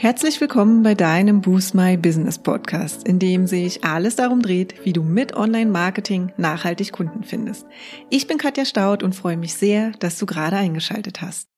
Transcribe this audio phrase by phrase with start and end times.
[0.00, 4.92] Herzlich willkommen bei deinem Boost My Business Podcast, in dem sich alles darum dreht, wie
[4.92, 7.66] du mit Online-Marketing nachhaltig Kunden findest.
[8.08, 11.48] Ich bin Katja Staud und freue mich sehr, dass du gerade eingeschaltet hast.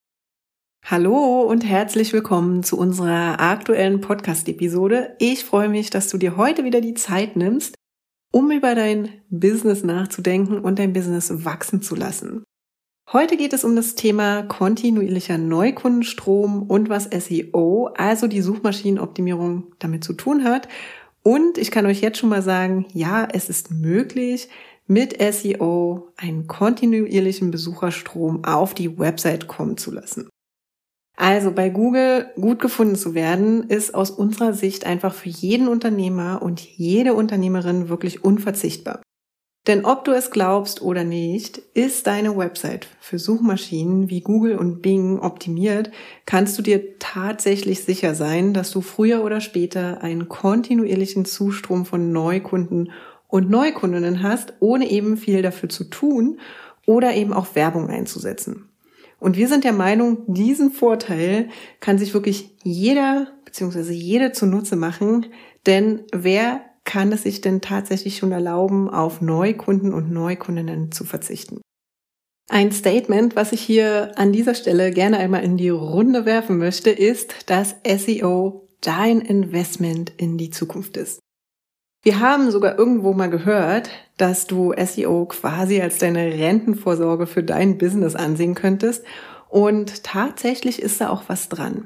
[0.83, 5.15] Hallo und herzlich willkommen zu unserer aktuellen Podcast-Episode.
[5.19, 7.75] Ich freue mich, dass du dir heute wieder die Zeit nimmst,
[8.31, 12.43] um über dein Business nachzudenken und dein Business wachsen zu lassen.
[13.13, 20.05] Heute geht es um das Thema kontinuierlicher Neukundenstrom und was SEO, also die Suchmaschinenoptimierung, damit
[20.05, 20.69] zu tun hat.
[21.21, 24.47] Und ich kann euch jetzt schon mal sagen, ja, es ist möglich,
[24.87, 30.29] mit SEO einen kontinuierlichen Besucherstrom auf die Website kommen zu lassen.
[31.17, 36.41] Also bei Google gut gefunden zu werden, ist aus unserer Sicht einfach für jeden Unternehmer
[36.41, 39.01] und jede Unternehmerin wirklich unverzichtbar.
[39.67, 44.81] Denn ob du es glaubst oder nicht, ist deine Website für Suchmaschinen wie Google und
[44.81, 45.91] Bing optimiert,
[46.25, 52.11] kannst du dir tatsächlich sicher sein, dass du früher oder später einen kontinuierlichen Zustrom von
[52.11, 52.91] Neukunden
[53.27, 56.39] und Neukundinnen hast, ohne eben viel dafür zu tun
[56.87, 58.67] oder eben auch Werbung einzusetzen.
[59.19, 63.91] Und wir sind der Meinung, diesen Vorteil kann sich wirklich jeder bzw.
[63.93, 65.27] jede zunutze machen,
[65.67, 71.61] denn wer kann es sich denn tatsächlich schon erlauben, auf Neukunden und Neukundinnen zu verzichten?
[72.49, 76.89] Ein Statement, was ich hier an dieser Stelle gerne einmal in die Runde werfen möchte,
[76.89, 81.21] ist, dass SEO dein Investment in die Zukunft ist.
[82.03, 87.77] Wir haben sogar irgendwo mal gehört, dass du SEO quasi als deine Rentenvorsorge für dein
[87.77, 89.05] Business ansehen könntest.
[89.47, 91.85] Und tatsächlich ist da auch was dran.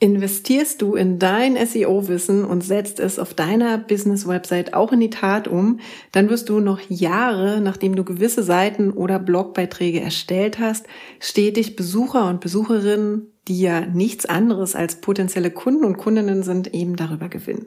[0.00, 5.46] Investierst du in dein SEO-Wissen und setzt es auf deiner Business-Website auch in die Tat
[5.46, 5.80] um,
[6.12, 10.86] dann wirst du noch Jahre, nachdem du gewisse Seiten oder Blogbeiträge erstellt hast,
[11.20, 16.96] stetig Besucher und Besucherinnen, die ja nichts anderes als potenzielle Kunden und Kundinnen sind, eben
[16.96, 17.66] darüber gewinnen.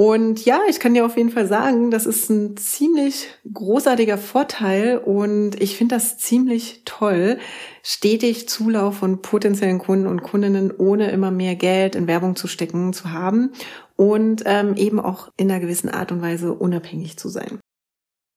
[0.00, 4.98] Und ja, ich kann dir auf jeden Fall sagen, das ist ein ziemlich großartiger Vorteil
[4.98, 7.38] und ich finde das ziemlich toll,
[7.82, 12.92] stetig Zulauf von potenziellen Kunden und Kundinnen ohne immer mehr Geld in Werbung zu stecken
[12.92, 13.50] zu haben
[13.96, 17.58] und ähm, eben auch in einer gewissen Art und Weise unabhängig zu sein.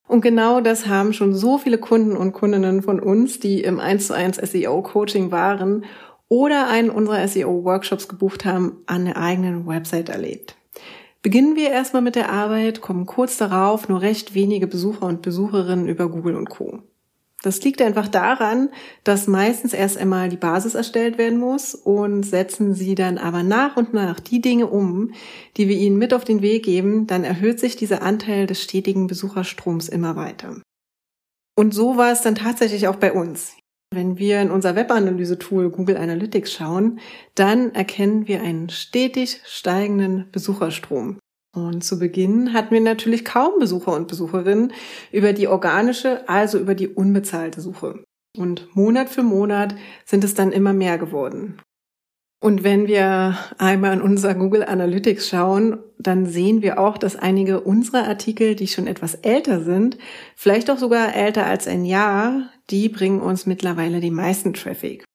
[0.07, 4.07] Und genau das haben schon so viele Kunden und Kundinnen von uns, die im 1
[4.07, 5.85] zu 1 SEO Coaching waren
[6.27, 10.55] oder einen unserer SEO Workshops gebucht haben, an der eigenen Website erlebt.
[11.21, 15.87] Beginnen wir erstmal mit der Arbeit, kommen kurz darauf nur recht wenige Besucher und Besucherinnen
[15.87, 16.81] über Google und Co.
[17.43, 18.69] Das liegt einfach daran,
[19.03, 23.77] dass meistens erst einmal die Basis erstellt werden muss und setzen sie dann aber nach
[23.77, 25.13] und nach die Dinge um,
[25.57, 29.07] die wir ihnen mit auf den Weg geben, dann erhöht sich dieser Anteil des stetigen
[29.07, 30.61] Besucherstroms immer weiter.
[31.55, 33.53] Und so war es dann tatsächlich auch bei uns.
[33.94, 37.00] Wenn wir in unser Webanalyse-Tool Google Analytics schauen,
[37.35, 41.19] dann erkennen wir einen stetig steigenden Besucherstrom.
[41.53, 44.72] Und zu Beginn hatten wir natürlich kaum Besucher und Besucherinnen
[45.12, 48.01] über die organische, also über die unbezahlte Suche.
[48.38, 49.75] Und Monat für Monat
[50.06, 51.57] sind es dann immer mehr geworden.
[52.44, 57.62] Und wenn wir einmal in unser Google Analytics schauen, dann sehen wir auch, dass einige
[57.62, 60.00] unserer Artikel, die schon etwas älter sind,
[60.35, 65.06] vielleicht auch sogar älter als ein Jahr, die bringen uns mittlerweile die meisten Traffic.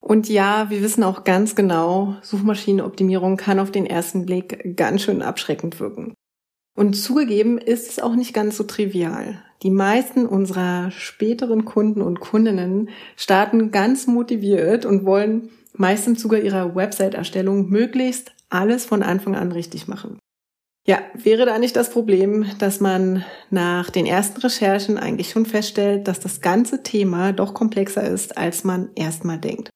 [0.00, 5.22] Und ja, wir wissen auch ganz genau, Suchmaschinenoptimierung kann auf den ersten Blick ganz schön
[5.22, 6.14] abschreckend wirken.
[6.74, 9.44] Und zugegeben ist es auch nicht ganz so trivial.
[9.62, 16.38] Die meisten unserer späteren Kunden und Kundinnen starten ganz motiviert und wollen meist im Zuge
[16.38, 20.18] ihrer Website-Erstellung möglichst alles von Anfang an richtig machen.
[20.86, 26.08] Ja, wäre da nicht das Problem, dass man nach den ersten Recherchen eigentlich schon feststellt,
[26.08, 29.68] dass das ganze Thema doch komplexer ist, als man erstmal denkt.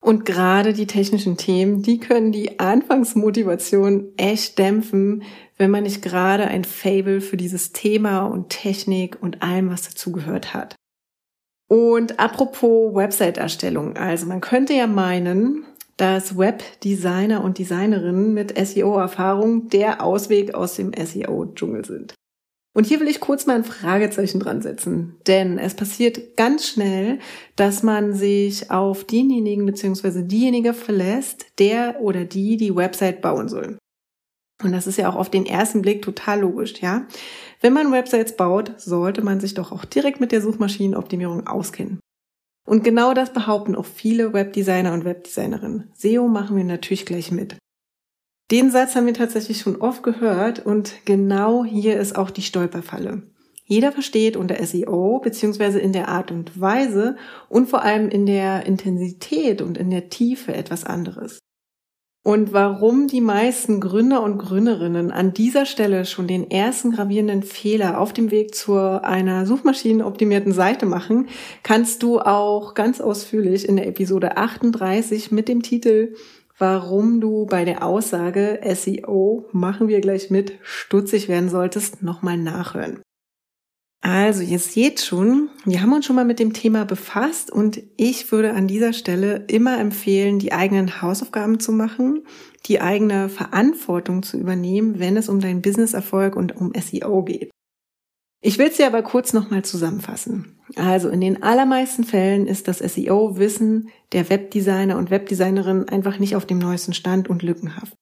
[0.00, 5.22] Und gerade die technischen Themen, die können die Anfangsmotivation echt dämpfen,
[5.56, 10.54] wenn man nicht gerade ein Fable für dieses Thema und Technik und allem, was dazugehört
[10.54, 10.76] hat.
[11.68, 15.66] Und apropos Website-Erstellung, also man könnte ja meinen,
[15.98, 22.14] dass Webdesigner und Designerinnen mit SEO-Erfahrung der Ausweg aus dem SEO-Dschungel sind.
[22.74, 27.18] Und hier will ich kurz mal ein Fragezeichen dran setzen, denn es passiert ganz schnell,
[27.56, 30.22] dass man sich auf denjenigen bzw.
[30.22, 33.78] diejenige verlässt, der oder die die Website bauen soll.
[34.62, 37.06] Und das ist ja auch auf den ersten Blick total logisch, ja.
[37.60, 42.00] Wenn man Websites baut, sollte man sich doch auch direkt mit der Suchmaschinenoptimierung auskennen.
[42.66, 45.90] Und genau das behaupten auch viele Webdesigner und Webdesignerinnen.
[45.94, 47.56] SEO machen wir natürlich gleich mit.
[48.50, 53.22] Den Satz haben wir tatsächlich schon oft gehört und genau hier ist auch die Stolperfalle.
[53.64, 57.16] Jeder versteht unter SEO beziehungsweise in der Art und Weise
[57.50, 61.38] und vor allem in der Intensität und in der Tiefe etwas anderes.
[62.24, 68.00] Und warum die meisten Gründer und Gründerinnen an dieser Stelle schon den ersten gravierenden Fehler
[68.00, 71.28] auf dem Weg zu einer suchmaschinenoptimierten Seite machen,
[71.62, 76.14] kannst du auch ganz ausführlich in der Episode 38 mit dem Titel
[76.58, 83.00] Warum du bei der Aussage SEO machen wir gleich mit stutzig werden solltest, nochmal nachhören.
[84.00, 88.30] Also, ihr seht schon, wir haben uns schon mal mit dem Thema befasst und ich
[88.30, 92.24] würde an dieser Stelle immer empfehlen, die eigenen Hausaufgaben zu machen,
[92.66, 97.50] die eigene Verantwortung zu übernehmen, wenn es um deinen Businesserfolg und um SEO geht.
[98.40, 100.60] Ich will es dir aber kurz nochmal zusammenfassen.
[100.76, 106.46] Also in den allermeisten Fällen ist das SEO-Wissen der Webdesigner und Webdesignerin einfach nicht auf
[106.46, 107.94] dem neuesten Stand und lückenhaft.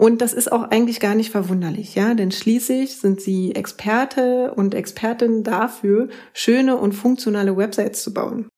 [0.00, 4.74] Und das ist auch eigentlich gar nicht verwunderlich, ja, denn schließlich sind sie Experte und
[4.74, 8.48] Expertin dafür, schöne und funktionale Websites zu bauen.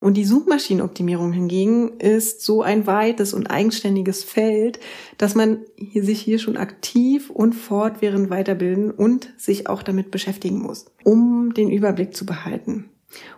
[0.00, 4.78] Und die Suchmaschinenoptimierung hingegen ist so ein weites und eigenständiges Feld,
[5.18, 10.86] dass man sich hier schon aktiv und fortwährend weiterbilden und sich auch damit beschäftigen muss,
[11.02, 12.90] um den Überblick zu behalten.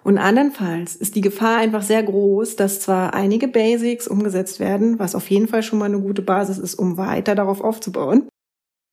[0.04, 5.14] Und andernfalls ist die Gefahr einfach sehr groß, dass zwar einige Basics umgesetzt werden, was
[5.14, 8.28] auf jeden Fall schon mal eine gute Basis ist, um weiter darauf aufzubauen,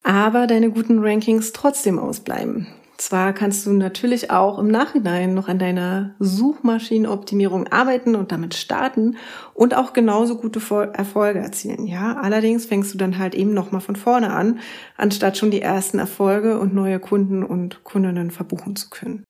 [0.04, 2.68] aber deine guten Rankings trotzdem ausbleiben.
[2.98, 9.18] Zwar kannst du natürlich auch im Nachhinein noch an deiner Suchmaschinenoptimierung arbeiten und damit starten
[9.54, 10.62] und auch genauso gute
[10.94, 11.88] Erfolge erzielen.
[11.88, 14.60] Ja, allerdings fängst du dann halt eben nochmal von vorne an,
[14.96, 19.26] anstatt schon die ersten Erfolge und neue Kunden und Kundinnen verbuchen zu können.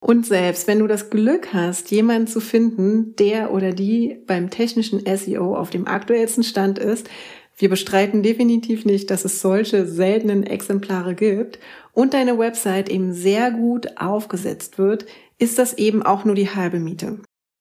[0.00, 5.02] Und selbst wenn du das Glück hast, jemanden zu finden, der oder die beim technischen
[5.04, 7.08] SEO auf dem aktuellsten Stand ist,
[7.56, 11.58] wir bestreiten definitiv nicht, dass es solche seltenen Exemplare gibt
[11.92, 15.06] und deine Website eben sehr gut aufgesetzt wird,
[15.38, 17.18] ist das eben auch nur die halbe Miete.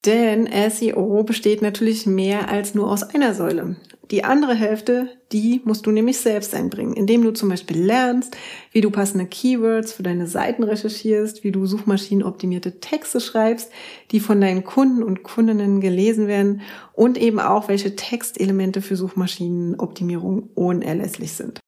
[0.08, 3.76] Denn SEO besteht natürlich mehr als nur aus einer Säule.
[4.10, 8.38] Die andere Hälfte, die musst du nämlich selbst einbringen, indem du zum Beispiel lernst,
[8.72, 13.70] wie du passende Keywords für deine Seiten recherchierst, wie du suchmaschinenoptimierte Texte schreibst,
[14.12, 16.62] die von deinen Kunden und Kundinnen gelesen werden
[16.94, 21.60] und eben auch, welche Textelemente für Suchmaschinenoptimierung unerlässlich sind.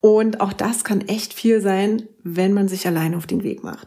[0.00, 3.86] Und auch das kann echt viel sein, wenn man sich allein auf den Weg macht.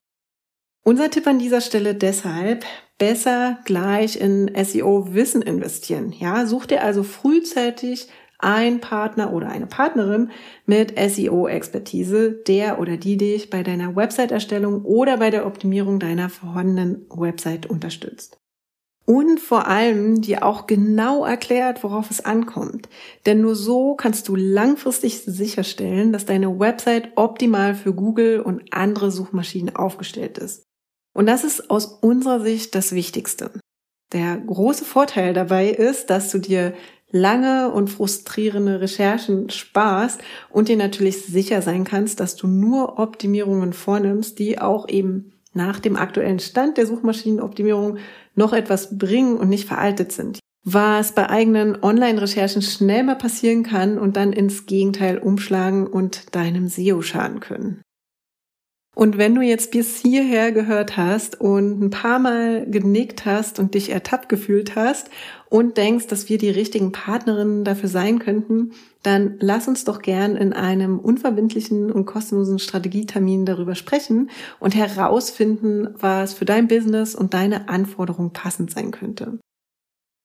[0.86, 2.66] Unser Tipp an dieser Stelle deshalb,
[2.98, 6.12] besser gleich in SEO-Wissen investieren.
[6.12, 10.32] Ja, such dir also frühzeitig ein Partner oder eine Partnerin
[10.66, 17.06] mit SEO-Expertise, der oder die dich bei deiner Website-Erstellung oder bei der Optimierung deiner vorhandenen
[17.10, 18.42] Website unterstützt.
[19.06, 22.90] Und vor allem dir auch genau erklärt, worauf es ankommt.
[23.26, 29.12] Denn nur so kannst du langfristig sicherstellen, dass deine Website optimal für Google und andere
[29.12, 30.66] Suchmaschinen aufgestellt ist.
[31.14, 33.52] Und das ist aus unserer Sicht das Wichtigste.
[34.12, 36.74] Der große Vorteil dabei ist, dass du dir
[37.10, 43.74] lange und frustrierende Recherchen sparst und dir natürlich sicher sein kannst, dass du nur Optimierungen
[43.74, 47.98] vornimmst, die auch eben nach dem aktuellen Stand der Suchmaschinenoptimierung
[48.36, 50.40] noch etwas bringen und nicht veraltet sind.
[50.66, 56.68] Was bei eigenen Online-Recherchen schnell mal passieren kann und dann ins Gegenteil umschlagen und deinem
[56.68, 57.82] SEO schaden können.
[58.96, 63.74] Und wenn du jetzt bis hierher gehört hast und ein paar Mal genickt hast und
[63.74, 65.10] dich ertappt gefühlt hast
[65.50, 70.36] und denkst, dass wir die richtigen Partnerinnen dafür sein könnten, dann lass uns doch gern
[70.36, 77.34] in einem unverbindlichen und kostenlosen Strategietermin darüber sprechen und herausfinden, was für dein Business und
[77.34, 79.40] deine Anforderungen passend sein könnte.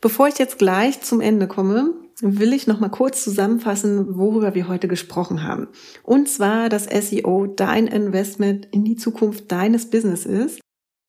[0.00, 4.68] Bevor ich jetzt gleich zum Ende komme, will ich noch mal kurz zusammenfassen, worüber wir
[4.68, 5.68] heute gesprochen haben.
[6.02, 10.60] Und zwar, dass SEO dein Investment in die Zukunft deines Business ist,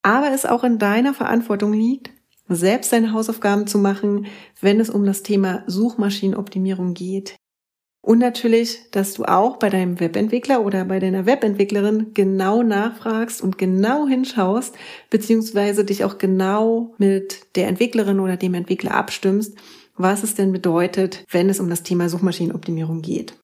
[0.02, 2.12] aber es auch in deiner Verantwortung liegt,
[2.48, 4.26] selbst deine Hausaufgaben zu machen,
[4.60, 7.36] wenn es um das Thema Suchmaschinenoptimierung geht.
[8.02, 13.58] Und natürlich, dass du auch bei deinem Webentwickler oder bei deiner Webentwicklerin genau nachfragst und
[13.58, 14.76] genau hinschaust,
[15.10, 19.58] beziehungsweise dich auch genau mit der Entwicklerin oder dem Entwickler abstimmst,
[19.96, 23.38] was es denn bedeutet, wenn es um das Thema Suchmaschinenoptimierung geht.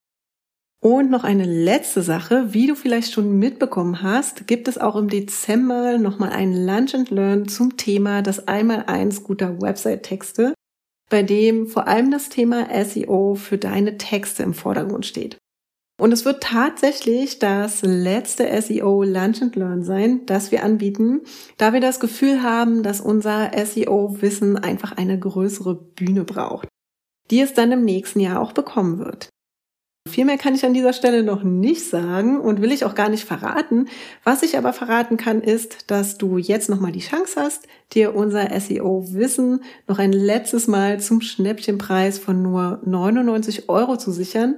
[0.82, 5.10] Und noch eine letzte Sache, wie du vielleicht schon mitbekommen hast, gibt es auch im
[5.10, 10.54] Dezember nochmal ein Lunch and Learn zum Thema das Einmal-Eins guter Website-Texte
[11.10, 15.38] bei dem vor allem das Thema SEO für deine Texte im Vordergrund steht.
[15.98, 21.22] Und es wird tatsächlich das letzte SEO Lunch and Learn sein, das wir anbieten,
[21.58, 26.68] da wir das Gefühl haben, dass unser SEO-Wissen einfach eine größere Bühne braucht,
[27.32, 29.30] die es dann im nächsten Jahr auch bekommen wird.
[30.08, 33.10] Viel mehr kann ich an dieser Stelle noch nicht sagen und will ich auch gar
[33.10, 33.90] nicht verraten.
[34.24, 38.48] Was ich aber verraten kann, ist, dass du jetzt nochmal die Chance hast, dir unser
[38.58, 44.56] SEO-Wissen noch ein letztes Mal zum Schnäppchenpreis von nur 99 Euro zu sichern.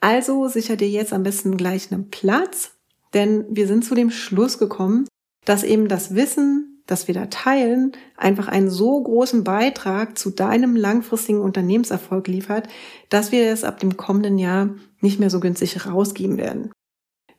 [0.00, 2.72] Also sicher dir jetzt am besten gleich einen Platz,
[3.14, 5.06] denn wir sind zu dem Schluss gekommen,
[5.44, 10.76] dass eben das Wissen, das wir da teilen, einfach einen so großen Beitrag zu deinem
[10.76, 12.68] langfristigen Unternehmenserfolg liefert,
[13.08, 14.70] dass wir es ab dem kommenden Jahr
[15.00, 16.72] nicht mehr so günstig rausgeben werden.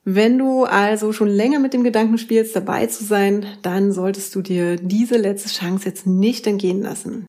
[0.04, 4.42] Wenn du also schon länger mit dem Gedanken spielst, dabei zu sein, dann solltest du
[4.42, 7.28] dir diese letzte Chance jetzt nicht entgehen lassen.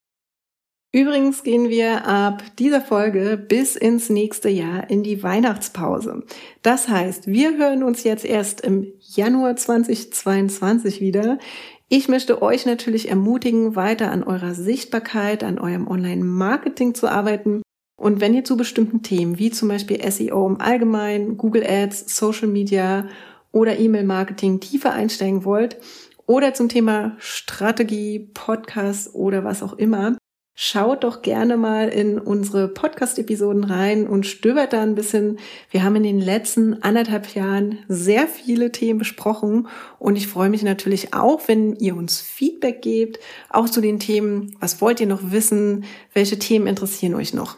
[0.94, 6.22] Übrigens gehen wir ab dieser Folge bis ins nächste Jahr in die Weihnachtspause.
[6.60, 11.38] Das heißt, wir hören uns jetzt erst im Januar 2022 wieder.
[11.94, 17.60] Ich möchte euch natürlich ermutigen, weiter an eurer Sichtbarkeit, an eurem Online-Marketing zu arbeiten.
[18.00, 22.48] Und wenn ihr zu bestimmten Themen, wie zum Beispiel SEO im Allgemeinen, Google Ads, Social
[22.48, 23.08] Media
[23.50, 25.76] oder E-Mail-Marketing tiefer einsteigen wollt
[26.26, 30.16] oder zum Thema Strategie, Podcast oder was auch immer,
[30.54, 35.38] Schaut doch gerne mal in unsere Podcast-Episoden rein und stöbert da ein bisschen.
[35.70, 39.66] Wir haben in den letzten anderthalb Jahren sehr viele Themen besprochen
[39.98, 43.18] und ich freue mich natürlich auch, wenn ihr uns Feedback gebt,
[43.48, 47.56] auch zu den Themen, was wollt ihr noch wissen, welche Themen interessieren euch noch.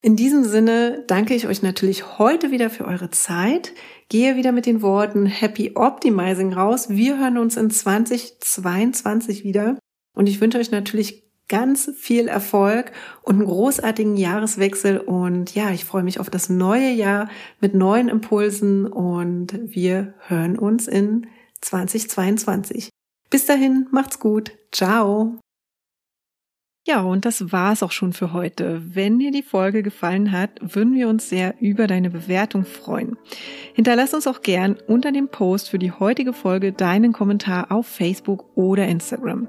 [0.00, 3.72] In diesem Sinne danke ich euch natürlich heute wieder für eure Zeit.
[4.08, 6.88] Gehe wieder mit den Worten Happy Optimizing raus.
[6.88, 9.76] Wir hören uns in 2022 wieder.
[10.16, 14.98] Und ich wünsche euch natürlich ganz viel Erfolg und einen großartigen Jahreswechsel.
[14.98, 17.28] Und ja, ich freue mich auf das neue Jahr
[17.60, 21.26] mit neuen Impulsen und wir hören uns in
[21.60, 22.90] 2022.
[23.30, 24.52] Bis dahin, macht's gut.
[24.72, 25.38] Ciao.
[26.86, 28.80] Ja, und das war's auch schon für heute.
[28.94, 33.18] Wenn dir die Folge gefallen hat, würden wir uns sehr über deine Bewertung freuen.
[33.74, 38.56] Hinterlass uns auch gern unter dem Post für die heutige Folge deinen Kommentar auf Facebook
[38.56, 39.48] oder Instagram.